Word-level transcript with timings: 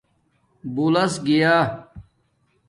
بُولس 0.73 1.13
گیݳ 1.25 1.53